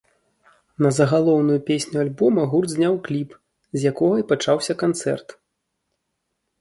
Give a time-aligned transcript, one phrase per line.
[0.83, 3.37] На загалоўную песню альбома гурт зняў кліп,
[3.79, 5.27] з якога і пачаўся канцэрт.